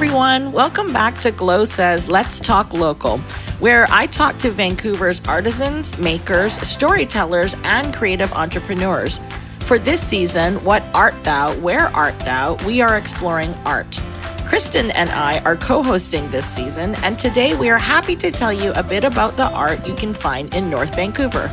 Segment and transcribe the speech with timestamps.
[0.00, 0.52] everyone.
[0.52, 3.18] Welcome back to Glow Says Let's Talk Local,
[3.58, 9.18] where I talk to Vancouver's artisans, makers, storytellers, and creative entrepreneurs.
[9.58, 11.56] For this season, What Art Thou?
[11.56, 12.54] Where Art Thou?
[12.64, 14.00] We are exploring art.
[14.46, 18.52] Kristen and I are co hosting this season, and today we are happy to tell
[18.52, 21.48] you a bit about the art you can find in North Vancouver.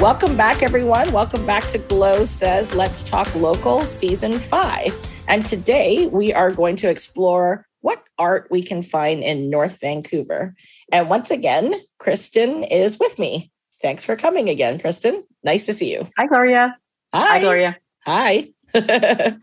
[0.00, 1.10] Welcome back, everyone.
[1.10, 5.24] Welcome back to Glow Says Let's Talk Local Season 5.
[5.26, 10.54] And today we are going to explore what art we can find in North Vancouver.
[10.92, 13.50] And once again, Kristen is with me.
[13.82, 15.24] Thanks for coming again, Kristen.
[15.42, 16.08] Nice to see you.
[16.16, 16.76] Hi, Gloria.
[17.12, 17.26] Hi.
[17.26, 17.76] Hi, Gloria.
[18.04, 18.50] Hi.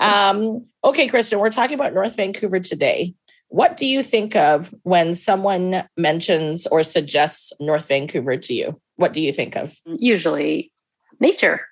[0.00, 3.12] um, okay, Kristen, we're talking about North Vancouver today.
[3.48, 8.80] What do you think of when someone mentions or suggests North Vancouver to you?
[8.98, 9.74] What do you think of?
[9.86, 10.70] Usually
[11.20, 11.62] nature.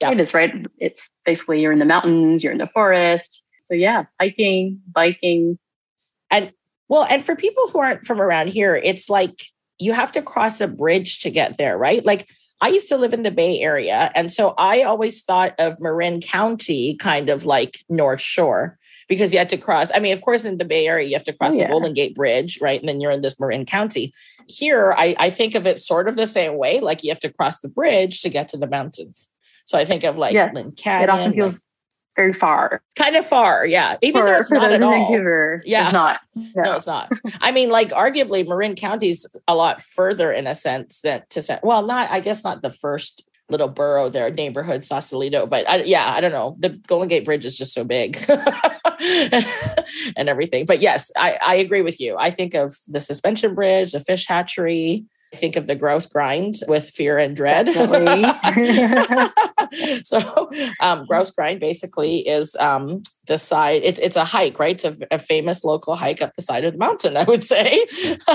[0.00, 0.10] Yeah.
[0.10, 0.52] It is right.
[0.78, 3.40] It's basically you're in the mountains, you're in the forest.
[3.68, 5.58] So yeah, hiking, biking.
[6.30, 6.52] And
[6.88, 9.40] well, and for people who aren't from around here, it's like
[9.78, 12.04] you have to cross a bridge to get there, right?
[12.04, 12.28] Like
[12.60, 14.10] I used to live in the Bay Area.
[14.14, 19.38] And so I always thought of Marin County kind of like North Shore because you
[19.38, 19.90] had to cross.
[19.94, 21.66] I mean, of course, in the Bay Area, you have to cross oh, yeah.
[21.66, 22.78] the Golden Gate Bridge, right?
[22.78, 24.12] And then you're in this Marin County.
[24.46, 26.80] Here, I, I think of it sort of the same way.
[26.80, 29.28] Like you have to cross the bridge to get to the mountains.
[29.64, 30.54] So I think of like yes.
[30.54, 31.02] Lynn Canyon.
[31.02, 31.66] It often feels
[32.16, 32.82] very far.
[32.96, 33.96] Kind of far, yeah.
[34.02, 34.90] Even for, though it's not at all.
[34.90, 36.20] Vancouver, yeah, it's not.
[36.34, 36.62] No.
[36.62, 37.10] no, it's not.
[37.40, 41.58] I mean, like arguably, Marin County's a lot further in a sense than to say,
[41.62, 45.46] well, not I guess not the first little borough there, neighborhood Sausalito.
[45.46, 46.56] But I, yeah, I don't know.
[46.58, 48.16] The Golden Gate Bridge is just so big
[50.16, 50.66] and everything.
[50.66, 52.16] But yes, I, I agree with you.
[52.18, 55.04] I think of the suspension bridge, the fish hatchery.
[55.32, 57.66] I think of the grouse grind with fear and dread.
[60.04, 63.80] so, um, grouse grind basically is um, the side.
[63.82, 64.74] It's it's a hike, right?
[64.74, 67.16] It's a, a, famous local hike up the side of the mountain.
[67.16, 67.86] I would say.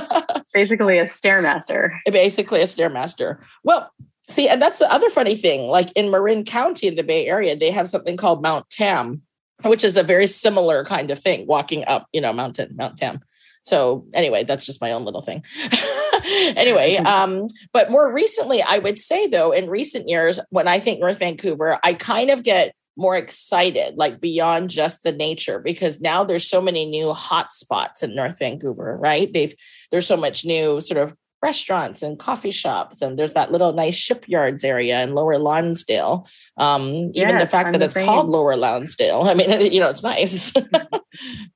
[0.55, 1.91] basically, a stairmaster.
[2.11, 3.37] Basically, a stairmaster.
[3.63, 3.91] Well,
[4.29, 5.67] See, and that's the other funny thing.
[5.67, 9.21] Like in Marin County in the Bay Area, they have something called Mount Tam,
[9.63, 13.21] which is a very similar kind of thing, walking up, you know, mountain, Mount Tam.
[13.63, 15.43] So anyway, that's just my own little thing.
[16.55, 20.99] anyway, um, but more recently, I would say though, in recent years, when I think
[20.99, 26.23] North Vancouver, I kind of get more excited, like beyond just the nature, because now
[26.23, 29.31] there's so many new hot spots in North Vancouver, right?
[29.31, 29.53] They've
[29.91, 33.95] there's so much new sort of restaurants and coffee shops and there's that little nice
[33.95, 36.27] shipyards area in lower lonsdale
[36.57, 38.05] um, even yes, the fact I'm that it's same.
[38.05, 39.21] called lower lonsdale.
[39.25, 40.53] I mean you know it's nice.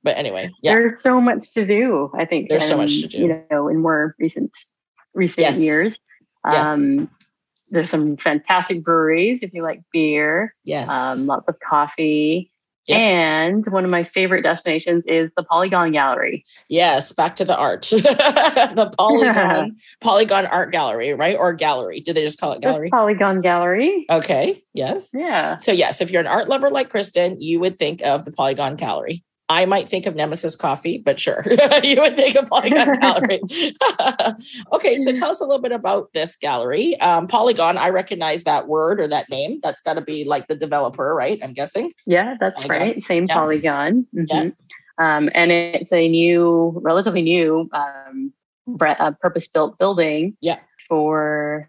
[0.02, 0.72] But anyway yeah.
[0.72, 3.18] There's so much to do i think there's and, so much to do.
[3.18, 4.50] you know in more recent
[5.14, 5.58] recent yes.
[5.58, 5.98] years.
[6.44, 7.08] Um, yes.
[7.70, 10.54] there's some fantastic breweries if you like beer.
[10.64, 10.88] Yes.
[10.88, 12.51] Um, lots of coffee
[12.86, 12.98] Yep.
[12.98, 16.44] And one of my favorite destinations is the Polygon Gallery.
[16.68, 17.82] Yes, back to the art.
[17.92, 21.36] the Polygon Polygon Art Gallery, right?
[21.36, 22.00] Or gallery.
[22.00, 22.90] Do they just call it gallery?
[22.90, 24.06] Polygon Gallery.
[24.10, 24.62] Okay.
[24.74, 25.10] Yes.
[25.14, 25.58] Yeah.
[25.58, 28.76] So yes, if you're an art lover like Kristen, you would think of the Polygon
[28.76, 29.22] Gallery.
[29.48, 31.44] I might think of Nemesis Coffee, but sure,
[31.82, 33.40] you would think of Polygon Gallery.
[34.72, 36.98] okay, so tell us a little bit about this gallery.
[37.00, 39.60] Um, Polygon, I recognize that word or that name.
[39.62, 41.38] That's got to be like the developer, right?
[41.42, 41.92] I'm guessing.
[42.06, 42.78] Yeah, that's Polygon.
[42.78, 43.04] right.
[43.06, 43.34] Same yeah.
[43.34, 44.06] Polygon.
[44.14, 44.24] Mm-hmm.
[44.30, 44.50] Yeah.
[44.98, 48.32] Um, and it's a new, relatively new, um,
[48.80, 50.36] uh, purpose-built building.
[50.40, 50.60] Yeah.
[50.88, 51.68] For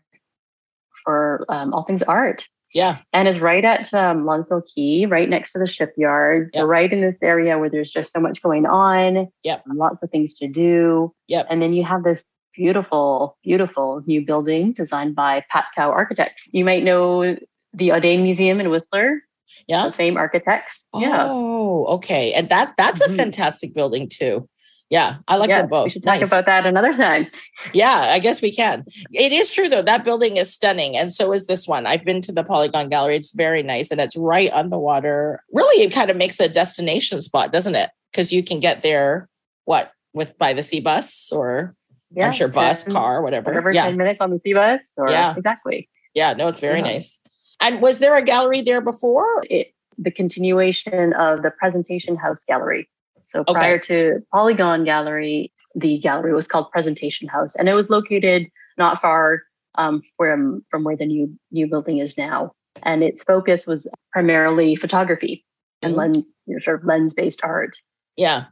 [1.04, 2.46] for um, all things art.
[2.74, 3.00] Yeah.
[3.14, 4.28] And is right at um,
[4.76, 6.50] Quay, right next to the shipyard.
[6.54, 9.28] So, right in this area where there's just so much going on.
[9.44, 9.64] Yep.
[9.68, 11.14] Lots of things to do.
[11.28, 11.48] Yep.
[11.50, 12.24] And then you have this
[12.56, 16.44] beautiful, beautiful new building designed by Pat Cow Architects.
[16.52, 17.38] You might know
[17.74, 19.22] the Audain Museum in Whistler.
[19.68, 19.88] Yeah.
[19.88, 20.80] The same architects.
[20.96, 21.28] Yeah.
[21.30, 21.94] Oh, yeah.
[21.96, 22.34] okay.
[22.34, 23.14] And that that's mm-hmm.
[23.14, 24.48] a fantastic building too.
[24.90, 25.86] Yeah, I like yeah, them both.
[25.86, 26.20] We should nice.
[26.20, 27.28] talk about that another time.
[27.74, 28.86] Yeah, I guess we can.
[29.12, 29.82] It is true though.
[29.82, 31.88] That building is stunning, and so is this one.
[31.88, 33.16] I've been to the Polygon Gallery.
[33.16, 35.42] It's very nice, and it's right on the water.
[35.52, 37.90] Really, it kind of makes a destination spot, doesn't it?
[38.12, 39.30] Because you can get there
[39.66, 41.76] what with by the sea bus or
[42.12, 43.50] yeah, I'm sure bus, car, whatever.
[43.50, 43.86] Whatever, yeah.
[43.86, 44.82] ten minutes on the sea bus.
[44.98, 45.90] Or, yeah, exactly.
[46.14, 46.86] Yeah, no, it's very yeah.
[46.86, 47.20] nice.
[47.60, 49.44] And was there a gallery there before?
[49.50, 52.90] It, the continuation of the Presentation House Gallery.
[53.34, 58.48] So prior to Polygon Gallery, the gallery was called Presentation House, and it was located
[58.78, 59.42] not far
[59.76, 62.52] um, from from where the new new building is now.
[62.84, 65.44] And its focus was primarily photography
[65.82, 66.14] and mm-hmm.
[66.14, 67.76] lens, you know, sort of lens based art.
[68.18, 68.46] Yeah.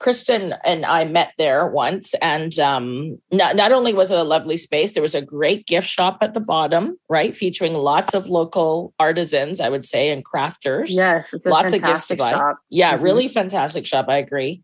[0.00, 4.56] Kristen and I met there once, and um, not, not only was it a lovely
[4.56, 8.92] space, there was a great gift shop at the bottom, right, featuring lots of local
[8.98, 10.88] artisans, I would say, and crafters.
[10.88, 12.32] Yes, lots of gifts to buy.
[12.32, 12.58] Shop.
[12.70, 13.04] Yeah, mm-hmm.
[13.04, 14.06] really fantastic shop.
[14.08, 14.62] I agree.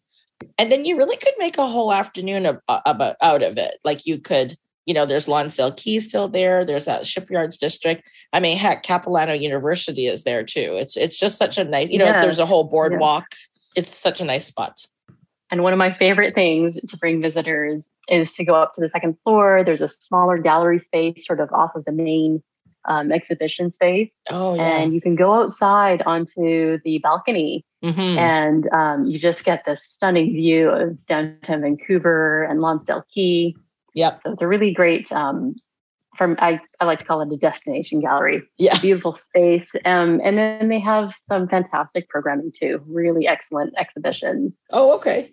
[0.59, 3.75] And then you really could make a whole afternoon of, about out of it.
[3.85, 4.56] Like you could
[4.87, 6.65] you know, there's Lonsdale Quay still there.
[6.65, 8.09] There's that shipyards district.
[8.33, 10.76] I mean, heck, Capilano University is there too.
[10.81, 12.21] It's it's just such a nice, you know, yeah.
[12.21, 13.26] there's a whole boardwalk.
[13.31, 13.83] Yeah.
[13.83, 14.85] It's such a nice spot.
[15.50, 18.91] And one of my favorite things to bring visitors is to go up to the
[18.91, 19.62] second floor.
[19.64, 22.43] There's a smaller gallery space sort of off of the main
[22.85, 24.11] um, exhibition space.
[24.31, 24.79] Oh, yeah.
[24.79, 28.00] And you can go outside onto the balcony mm-hmm.
[28.00, 33.55] and um, you just get this stunning view of downtown Vancouver and Lonsdale Quay.
[33.94, 34.20] Yep.
[34.25, 35.56] So it's a really great um
[36.17, 38.43] from I, I like to call it a destination gallery.
[38.58, 38.79] Yeah.
[38.79, 39.69] Beautiful space.
[39.85, 42.82] Um and then they have some fantastic programming too.
[42.87, 44.52] Really excellent exhibitions.
[44.70, 45.32] Oh, okay.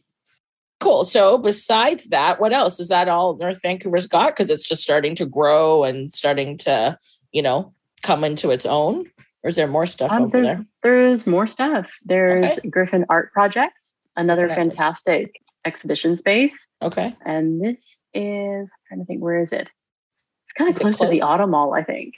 [0.79, 1.05] Cool.
[1.05, 2.79] So besides that, what else?
[2.79, 4.35] Is that all North Vancouver's got?
[4.35, 6.97] Because it's just starting to grow and starting to,
[7.31, 9.05] you know, come into its own.
[9.43, 10.65] Or is there more stuff um, over there?
[10.83, 11.87] There's more stuff.
[12.05, 12.69] There's okay.
[12.69, 16.67] Griffin Art Projects, another fantastic exhibition space.
[16.81, 17.15] Okay.
[17.25, 17.77] And this
[18.13, 19.61] is I'm trying to think where is it?
[19.61, 22.15] It's kind of close, close, to the Auto Mall, I think.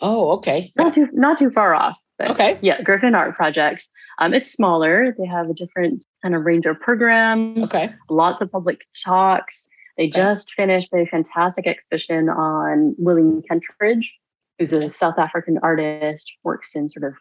[0.00, 0.72] Oh, okay.
[0.76, 1.96] Not too not too far off.
[2.18, 2.58] But okay.
[2.62, 3.86] Yeah, Griffin Art Projects.
[4.18, 5.14] Um, it's smaller.
[5.18, 7.62] They have a different kind of range of programs.
[7.62, 7.94] Okay.
[8.10, 9.60] Lots of public talks.
[9.96, 10.20] They okay.
[10.20, 14.02] just finished a fantastic exhibition on William Kentridge,
[14.58, 17.14] who's a South African artist, works in sort of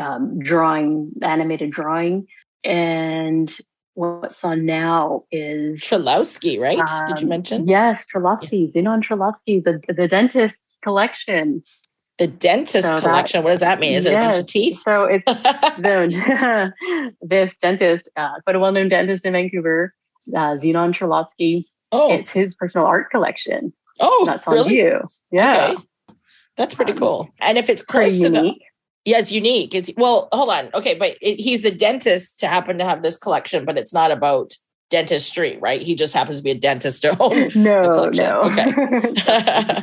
[0.00, 2.28] um, drawing, animated drawing.
[2.62, 3.52] And
[3.94, 6.78] what's on now is Trelowski, right?
[6.78, 7.66] Um, Did you um, mention?
[7.66, 8.80] Yes, Trelowski, yeah.
[8.80, 11.64] Zinon Trelowski, the the dentist's collection.
[12.18, 13.40] The dentist so collection.
[13.40, 13.94] That, what does that mean?
[13.94, 14.80] Is yes, it a bunch of teeth?
[14.82, 15.24] So it's
[15.78, 16.72] the,
[17.20, 19.94] this dentist, uh, quite a well-known dentist in Vancouver,
[20.34, 21.66] uh, Zinon Trelowski.
[21.92, 23.72] Oh, it's his personal art collection.
[24.00, 24.76] Oh, that's on really?
[24.76, 25.00] you.
[25.30, 26.16] Yeah, okay.
[26.56, 27.28] that's pretty um, cool.
[27.38, 28.58] And if it's close to unique.
[28.58, 29.74] the yeah, it's unique.
[29.74, 30.68] It's well, hold on.
[30.74, 34.10] Okay, but it, he's the dentist to happen to have this collection, but it's not
[34.10, 34.54] about
[34.90, 35.80] dentistry, right?
[35.80, 38.40] He just happens to be a dentist to own no, no.
[38.42, 39.82] Okay.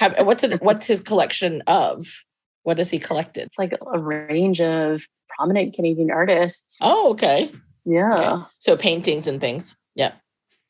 [0.00, 0.60] Have, what's it?
[0.62, 2.24] What's his collection of?
[2.62, 3.44] What has he collected?
[3.46, 5.02] It's like a range of
[5.36, 6.62] prominent Canadian artists.
[6.80, 7.52] Oh, okay.
[7.84, 8.14] Yeah.
[8.14, 8.42] Okay.
[8.58, 9.76] So paintings and things.
[9.94, 10.12] Yeah.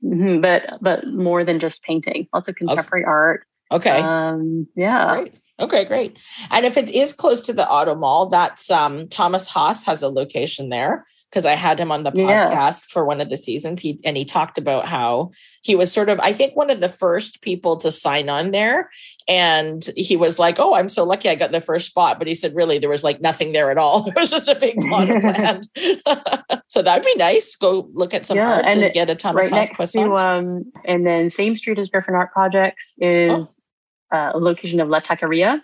[0.05, 2.27] Mm-hmm, but but more than just painting.
[2.33, 3.11] Lots of contemporary okay.
[3.11, 3.47] art.
[3.73, 4.01] Okay.
[4.01, 5.15] Um, yeah.
[5.15, 5.35] Great.
[5.61, 6.19] Okay, great.
[6.51, 10.09] And if it is close to the auto mall, that's um, Thomas Haas has a
[10.09, 12.89] location there because I had him on the podcast yeah.
[12.89, 13.81] for one of the seasons.
[13.81, 15.31] He and he talked about how
[15.63, 18.91] he was sort of, I think, one of the first people to sign on there.
[19.29, 22.35] And he was like, "Oh, I'm so lucky I got the first spot." But he
[22.35, 24.09] said, really, there was like nothing there at all.
[24.11, 25.69] It was just a big plot of land.
[26.67, 27.55] so that'd be nice.
[27.57, 30.17] Go look at some yeah, art and, and get a Thomas right croissant.
[30.17, 33.33] To, um, and then same street as Griffin Art Projects is.
[33.33, 33.49] Oh
[34.13, 35.63] uh, a location of La Taqueria.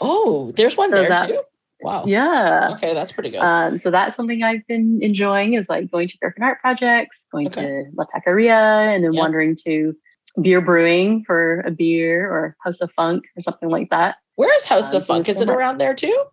[0.00, 1.40] Oh, there's one so there that, too.
[1.82, 2.04] Wow.
[2.06, 2.70] Yeah.
[2.72, 3.40] Okay, that's pretty good.
[3.40, 7.48] Um, so that's something I've been enjoying is like going to Griffin Art Projects, going
[7.48, 7.60] okay.
[7.60, 9.20] to La Taqueria, and then yeah.
[9.20, 9.94] wandering to
[10.40, 14.16] Beere Brewing for a beer or House of Funk or something like that.
[14.36, 15.28] Where is House um, of Funk?
[15.28, 16.24] Is it around there too?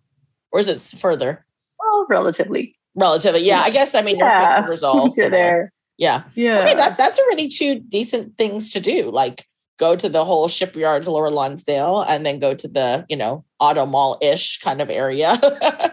[0.52, 1.44] Or is it further?
[1.78, 2.76] Well, relatively.
[2.94, 3.60] Relatively, yeah.
[3.60, 4.64] I guess I mean yeah.
[4.66, 5.72] North all there.
[5.98, 6.24] Yeah.
[6.34, 6.60] Yeah.
[6.60, 9.10] Okay, that, that's already two decent things to do.
[9.10, 9.46] Like
[9.80, 13.86] go to the whole shipyards lower lonsdale and then go to the you know auto
[13.86, 15.40] mall-ish kind of area.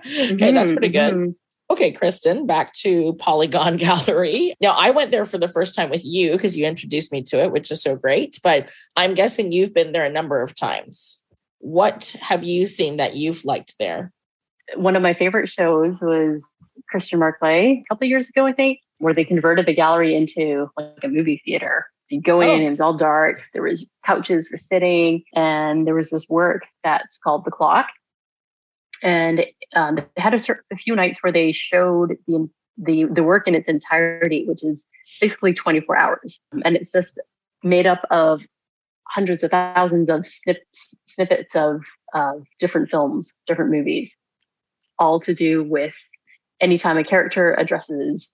[0.07, 1.13] Okay mm-hmm, that's pretty good.
[1.13, 1.31] Mm-hmm.
[1.73, 4.53] okay kristen back to polygon gallery.
[4.61, 7.41] Now i went there for the first time with you because you introduced me to
[7.43, 11.23] it which is so great but i'm guessing you've been there a number of times.
[11.59, 14.11] What have you seen that you've liked there?
[14.75, 16.41] One of my favorite shows was
[16.89, 21.03] christian marclay a couple years ago i think where they converted the gallery into like
[21.03, 22.53] a movie theater you go in, oh.
[22.55, 23.41] and it's all dark.
[23.53, 27.87] There was couches for sitting, and there was this work that's called the clock.
[29.03, 29.45] And
[29.75, 33.55] um, they had a, a few nights where they showed the the the work in
[33.55, 34.85] its entirety, which is
[35.19, 37.19] basically 24 hours, and it's just
[37.63, 38.41] made up of
[39.07, 40.57] hundreds of thousands of snip,
[41.05, 41.81] snippets of
[42.13, 44.15] uh, different films, different movies,
[44.99, 45.93] all to do with
[46.59, 48.29] anytime a character addresses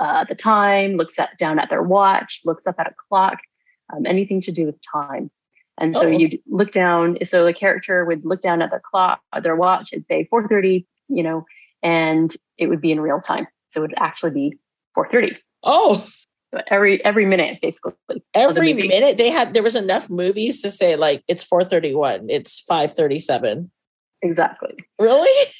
[0.00, 3.38] uh, the time, looks at, down at their watch, looks up at a clock,
[3.92, 5.30] um, anything to do with time.
[5.80, 6.08] And so oh.
[6.08, 7.18] you'd look down.
[7.28, 11.22] So the character would look down at the clock, their watch, and say 4:30, you
[11.22, 11.44] know,
[11.82, 13.46] and it would be in real time.
[13.70, 14.58] So it would actually be
[14.96, 15.36] 4:30.
[15.62, 16.06] Oh,
[16.52, 17.92] so every every minute, basically.
[18.34, 22.62] Every the minute they had there was enough movies to say like it's 4:31, it's
[22.68, 23.70] 5:37.
[24.22, 24.74] Exactly.
[24.98, 25.52] Really?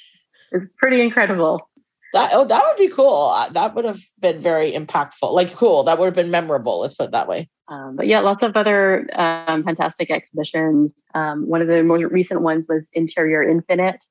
[0.51, 1.69] It's pretty incredible.
[2.15, 3.33] That oh, that would be cool.
[3.35, 5.33] Uh, That would have been very impactful.
[5.33, 5.83] Like cool.
[5.85, 6.81] That would have been memorable.
[6.81, 7.49] Let's put it that way.
[7.69, 10.93] Um, but yeah, lots of other um, fantastic exhibitions.
[11.15, 14.03] Um, one of the most recent ones was Interior Infinite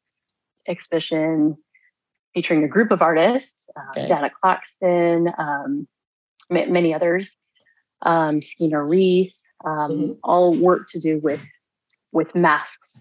[0.67, 1.57] exhibition
[2.33, 4.07] featuring a group of artists, uh, Okay.
[4.07, 5.87] Janet Claxton, um,
[6.51, 7.31] ma- many others,
[8.03, 10.17] um, Skeena Reece, um, Mhm.
[10.23, 11.41] all work to do with
[12.13, 12.97] with masks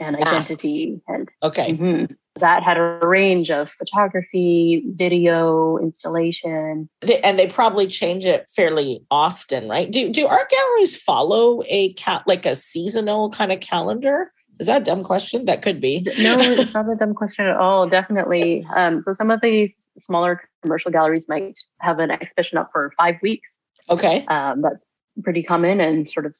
[0.00, 0.50] and Masks.
[0.50, 1.74] identity and Okay.
[1.74, 2.16] Mhm.
[2.38, 6.88] That had a range of photography, video, installation.
[7.24, 9.90] And they probably change it fairly often, right?
[9.90, 14.32] Do do art galleries follow a cat like a seasonal kind of calendar?
[14.60, 15.46] Is that a dumb question?
[15.46, 16.06] That could be.
[16.18, 17.88] No, it's not a dumb question at all.
[17.88, 18.66] Definitely.
[18.76, 23.16] Um, so some of these smaller commercial galleries might have an exhibition up for five
[23.22, 23.58] weeks.
[23.88, 24.24] Okay.
[24.26, 24.84] Um, that's
[25.22, 26.36] pretty common, and sort of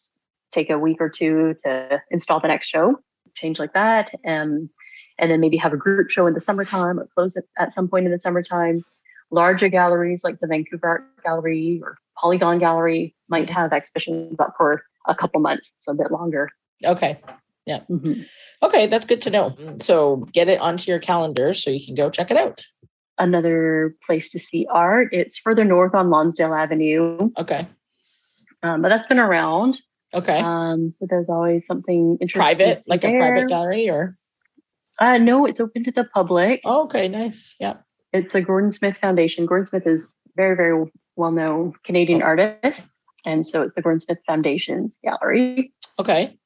[0.52, 2.96] take a week or two to install the next show.
[3.36, 4.68] Change like that, um,
[5.20, 7.86] and then maybe have a group show in the summertime or close it at some
[7.88, 8.82] point in the summertime.
[9.30, 14.82] Larger galleries like the Vancouver Art Gallery or Polygon Gallery might have exhibitions up for
[15.06, 16.50] a couple months, so a bit longer.
[16.84, 17.20] Okay.
[17.68, 18.26] Mhm.
[18.64, 19.54] Okay, that's good to know.
[19.80, 22.64] So get it onto your calendar so you can go check it out.
[23.18, 25.10] another place to see art.
[25.12, 27.66] It's further north on Lonsdale Avenue, Okay.
[28.62, 29.76] um, but that's been around.
[30.14, 30.40] Okay.
[30.40, 32.56] Um, so there's always something interesting.
[32.56, 34.16] private, like a private gallery or
[35.00, 36.60] Uh, no, it's open to the public.
[36.64, 37.54] oh, okay, nice.
[37.58, 37.76] Yeah.
[38.12, 39.46] It's the Gordon Smith Foundation.
[39.46, 42.82] Gordon Smith is very, very well known Canadian artist,
[43.24, 45.72] and so it's the Gordon Smith Foundation's gallery.
[45.98, 46.36] Okay.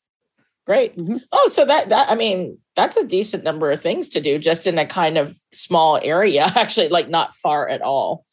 [0.66, 0.96] Great.
[0.96, 1.20] Mhm.
[1.32, 4.66] Oh, so that that I mean, that's a decent number of things to do just
[4.66, 8.24] in a kind of small area, actually, like not far at all.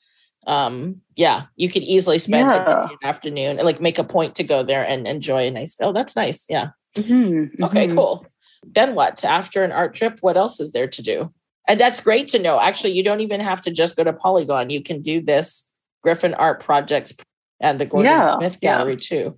[0.48, 2.86] Um, yeah, you could easily spend Yeah.
[2.90, 5.76] an afternoon and like make a point to go there and enjoy a nice.
[5.82, 6.46] Oh, that's nice.
[6.50, 6.70] Yeah.
[6.96, 7.96] Mhm, Okay, mhm.
[7.96, 8.26] cool.
[8.66, 9.24] Then what?
[9.24, 11.34] After an art trip, what else is there to do?
[11.68, 12.60] And that's great to know.
[12.60, 14.70] Actually, you don't even have to just go to Polygon.
[14.70, 15.70] You can do this
[16.04, 17.14] Griffin Art Projects
[17.60, 18.78] and the Gordon Yeah, Smith yeah.
[18.78, 19.38] Gallery too.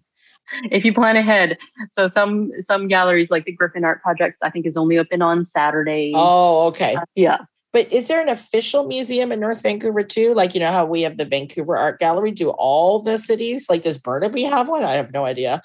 [0.71, 1.57] If you plan ahead,
[1.93, 5.45] so some some galleries like the Griffin Art Projects, I think, is only open on
[5.45, 6.13] Saturdays.
[6.15, 6.95] Oh, okay.
[6.95, 7.37] Uh, yeah.
[7.73, 10.33] But is there an official museum in North Vancouver too?
[10.35, 12.31] Like, you know how we have the Vancouver Art Gallery?
[12.31, 13.65] Do all the cities?
[13.69, 14.83] Like, does Burnaby have one?
[14.83, 15.61] I have no idea.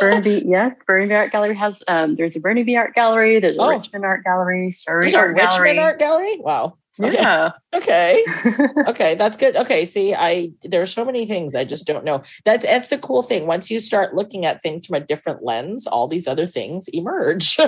[0.00, 1.82] Burnaby, yes, Burnaby Art Gallery has.
[1.88, 3.38] Um, there's a Burnaby Art Gallery.
[3.38, 3.68] There's a Oh.
[3.68, 4.70] Richmond Art Gallery.
[4.70, 5.78] Surrey There's a Art Richmond Gallery.
[5.78, 6.36] Art Gallery?
[6.40, 6.78] Wow.
[7.00, 7.12] Okay.
[7.14, 7.50] Yeah.
[7.74, 8.22] Okay.
[8.86, 12.20] okay that's good okay see i there are so many things i just don't know
[12.44, 15.86] that's that's a cool thing once you start looking at things from a different lens
[15.86, 17.64] all these other things emerge so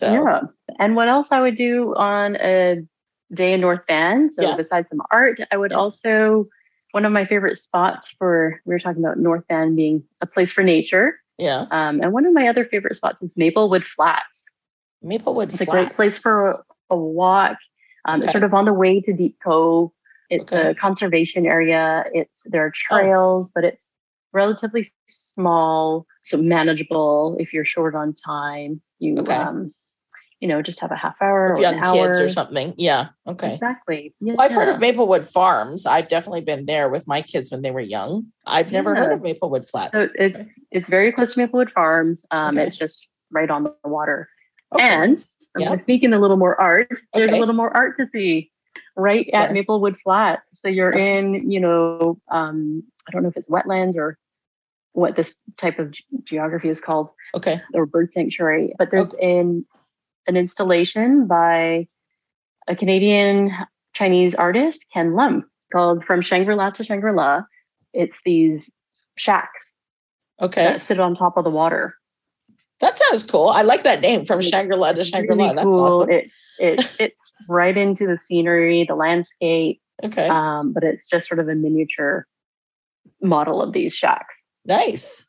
[0.00, 0.40] Yeah.
[0.78, 2.82] And what else I would do on a
[3.32, 4.30] day in North Van?
[4.32, 4.56] So Yeah.
[4.56, 5.78] besides some art, I would Yeah.
[5.78, 6.48] also
[6.92, 10.52] one of my favorite spots for we were talking about North Van being a place
[10.52, 11.20] for nature.
[11.38, 14.44] yeah Um, and one of my other favorite spots is Maplewood Flats.
[15.02, 17.56] maplewood It's a great place for a, walk.
[18.04, 18.24] Um, Okay.
[18.26, 19.90] It's sort of on the way to Deep Cove.
[20.30, 20.70] It's Okay.
[20.70, 22.04] a conservation area.
[22.12, 22.96] It's there are Oh.
[22.96, 23.90] trails, but it's
[24.32, 28.80] relatively small, so manageable if you're short on time.
[29.00, 29.34] You Okay.
[29.34, 29.74] um,
[30.44, 31.94] you know, just have a half hour With or young an hour.
[32.06, 34.14] kids or something yeah okay Exactly.
[34.20, 34.34] Yeah.
[34.34, 37.70] well, i've heard of maplewood farms i've definitely been there with my kids when they
[37.70, 41.70] were young i've never heard of maplewood flats So it's it's very close to Maplewood
[41.70, 42.26] Farms.
[42.30, 42.66] Um, Okay.
[42.66, 44.28] It's just right on the water.
[44.74, 44.82] Okay.
[44.84, 45.24] And
[45.54, 45.68] I'm Yeah.
[45.68, 46.88] going to sneak in a little more art.
[47.14, 47.36] There's Okay.
[47.36, 48.50] a little more art to see
[48.96, 49.52] right at?
[49.52, 50.42] Maplewood Flats.
[50.60, 51.16] So you're Okay.
[51.18, 54.18] in, you know, um, I don't know if it's wetlands or
[54.94, 58.74] what this type of ge- geography is called, okay or bird sanctuary.
[58.76, 59.64] But there's in an
[60.28, 61.86] installation by
[62.68, 63.50] a Canadian
[63.94, 67.42] Chinese artist, Ken Lum, called From Shangri La to Shangri La.
[67.92, 68.70] It's these
[69.16, 69.70] shacks
[70.42, 71.94] okay that sit on top of the water.
[72.80, 75.80] that sounds cool i like that name from shangri-la to shangri-la really that's cool.
[75.84, 77.14] awesome It it fits
[77.48, 82.26] right into the scenery, the landscape, okay um, but it's just sort of a miniature
[83.22, 84.34] model of these shacks.
[84.64, 85.26] nice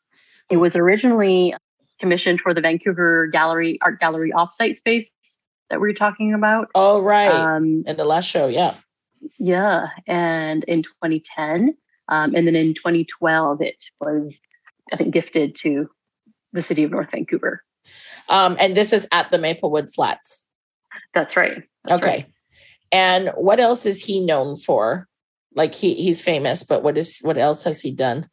[0.50, 1.54] It was originally
[2.00, 5.08] commissioned for the Vancouver Gallery Art Gallery offsite space
[5.70, 6.68] that we were talking about.
[6.74, 8.74] oh right Um, in the last show yeah
[9.38, 11.76] yeah, and in 2010,
[12.08, 14.40] um, and then in 2012, it was
[14.92, 15.88] I think gifted to
[16.52, 17.62] the city of North Vancouver.
[18.28, 20.46] Um, and this is at the Maplewood Flats.
[21.14, 21.62] That's right.
[21.84, 22.08] That's okay.
[22.08, 22.26] right.
[22.92, 25.08] And what else is he known for?
[25.54, 28.28] Like he he's famous, but what is what else has he done?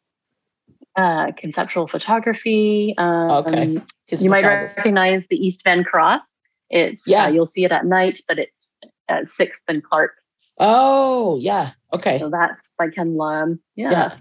[0.96, 2.94] Uh, conceptual photography.
[2.98, 3.78] Um, Okay.
[4.06, 6.22] His you might recognize the East Van Cross.
[6.70, 7.24] It's Yeah.
[7.24, 8.72] uh, you'll see it at night, but it's
[9.08, 10.12] at Sixth and Clark.
[10.58, 11.70] Oh, yeah.
[11.92, 12.18] Okay.
[12.18, 13.60] So that's by Ken Lum.
[13.74, 13.90] Yeah.
[13.90, 14.14] Yeah.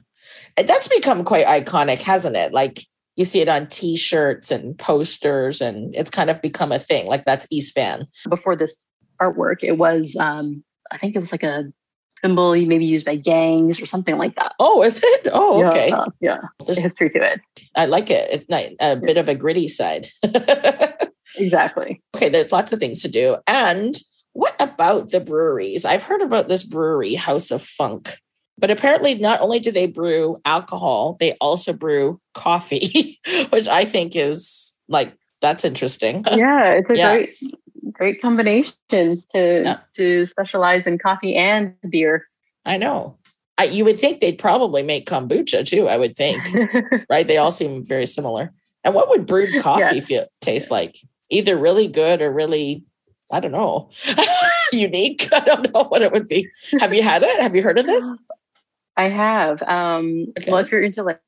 [0.57, 2.53] And That's become quite iconic, hasn't it?
[2.53, 7.05] Like you see it on t-shirts and posters and it's kind of become a thing.
[7.07, 8.07] Like that's East Van.
[8.29, 8.75] Before this
[9.21, 9.57] artwork.
[9.61, 11.65] It was, um, I think it was like a
[12.23, 14.53] symbol you maybe used by gangs or something like that.
[14.59, 15.27] Oh, is it?
[15.31, 15.89] Oh, okay.
[15.89, 16.37] Yeah, yeah.
[16.65, 17.41] There's history to it.
[17.75, 18.29] I like it.
[18.31, 20.07] It's nice, a bit of a gritty side.
[21.37, 22.01] exactly.
[22.15, 23.37] Okay, there's lots of things to do.
[23.47, 23.95] And
[24.33, 25.85] what about the breweries?
[25.85, 28.17] I've heard about this brewery, House of Funk.
[28.57, 34.15] But apparently, not only do they brew alcohol, they also brew coffee, which I think
[34.15, 36.23] is like that's interesting.
[36.31, 37.15] Yeah, it's a yeah.
[37.15, 37.35] great
[37.91, 39.79] great combination to yeah.
[39.95, 42.27] to specialize in coffee and beer.
[42.65, 43.17] I know.
[43.57, 45.87] I, you would think they'd probably make kombucha too.
[45.87, 46.43] I would think,
[47.09, 47.27] right?
[47.27, 48.51] They all seem very similar.
[48.83, 50.05] And what would brewed coffee yes.
[50.05, 50.97] feel taste like?
[51.29, 52.83] Either really good or really,
[53.31, 53.89] I don't know,
[54.73, 55.29] unique.
[55.31, 56.49] I don't know what it would be.
[56.79, 57.41] Have you had it?
[57.41, 58.05] Have you heard of this?
[58.97, 59.61] I have.
[59.63, 60.51] Um, okay.
[60.51, 61.21] Well, if you're into like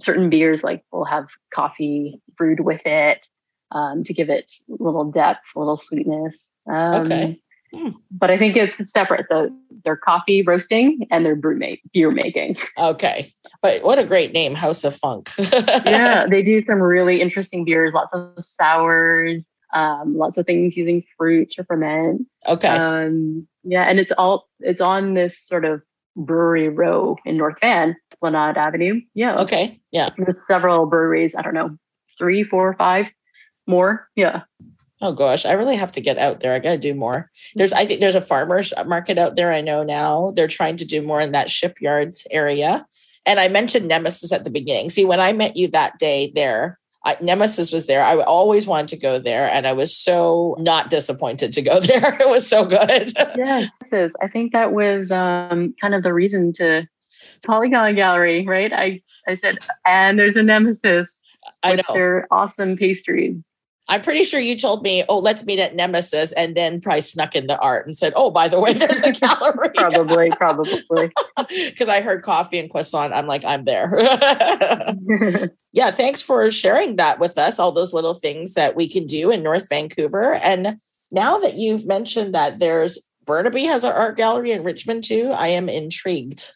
[0.00, 3.28] certain beers, like we'll have coffee brewed with it
[3.72, 6.38] um, to give it a little depth, a little sweetness.
[6.70, 7.40] Um, okay.
[7.72, 7.90] Hmm.
[8.10, 9.26] But I think it's separate.
[9.28, 12.56] The their coffee roasting and their brew make beer making.
[12.78, 13.32] Okay.
[13.60, 15.30] But what a great name, House of Funk.
[15.38, 19.42] yeah, they do some really interesting beers, lots of sours,
[19.74, 22.26] um, lots of things using fruit to ferment.
[22.46, 22.68] Okay.
[22.68, 25.82] Um, yeah, and it's all it's on this sort of
[26.16, 29.00] brewery row in North Van, Esplanade Avenue.
[29.14, 29.36] Yeah.
[29.40, 29.80] Okay.
[29.92, 30.10] Yeah.
[30.16, 31.34] There's several breweries.
[31.36, 31.76] I don't know,
[32.18, 33.06] three, four, five
[33.68, 34.08] more.
[34.16, 34.42] Yeah.
[35.00, 36.54] Oh gosh, I really have to get out there.
[36.54, 37.30] I got to do more.
[37.54, 39.52] There's, I think there's a farmers market out there.
[39.52, 42.84] I know now they're trying to do more in that shipyards area.
[43.24, 44.90] And I mentioned Nemesis at the beginning.
[44.90, 48.02] See, when I met you that day there, I, Nemesis was there.
[48.02, 52.20] I always wanted to go there, and I was so not disappointed to go there.
[52.20, 53.12] it was so good.
[53.36, 56.88] yes, I think that was um, kind of the reason to
[57.44, 58.72] Polygon Gallery, right?
[58.72, 61.10] I I said, and there's a Nemesis.
[61.62, 61.82] I know.
[61.92, 63.36] Their awesome pastries.
[63.90, 67.34] I'm pretty sure you told me, oh, let's meet at Nemesis, and then probably snuck
[67.34, 69.70] into art and said, oh, by the way, there's a gallery.
[69.74, 70.82] probably, probably.
[71.48, 73.14] Because I heard coffee and croissant.
[73.14, 73.96] I'm like, I'm there.
[75.72, 79.30] yeah, thanks for sharing that with us, all those little things that we can do
[79.30, 80.34] in North Vancouver.
[80.34, 80.78] And
[81.10, 85.32] now that you've mentioned that there's Burnaby has an art gallery in Richmond too.
[85.34, 86.50] I am intrigued.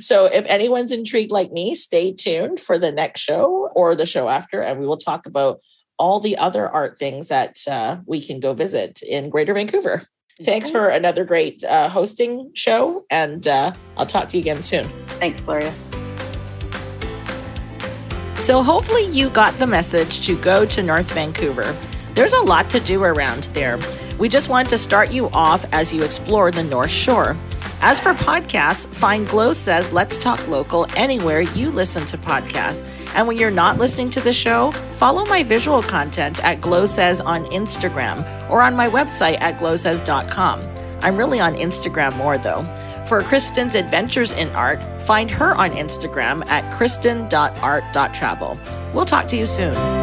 [0.00, 4.28] so if anyone's intrigued like me, stay tuned for the next show or the show
[4.28, 5.58] after, and we will talk about
[6.02, 10.02] all the other art things that uh, we can go visit in Greater Vancouver.
[10.42, 14.84] Thanks for another great uh, hosting show, and uh, I'll talk to you again soon.
[15.20, 15.72] Thanks, Gloria.
[18.34, 21.72] So, hopefully, you got the message to go to North Vancouver.
[22.14, 23.78] There's a lot to do around there.
[24.18, 27.36] We just wanted to start you off as you explore the North Shore.
[27.84, 32.86] As for podcasts, find Glow Says Let's Talk Local anywhere you listen to podcasts.
[33.12, 37.20] And when you're not listening to the show, follow my visual content at Glow Says
[37.20, 40.60] on Instagram or on my website at glowsays.com.
[41.00, 42.62] I'm really on Instagram more though.
[43.08, 48.60] For Kristen's adventures in art, find her on Instagram at kristen.art.travel.
[48.94, 50.01] We'll talk to you soon.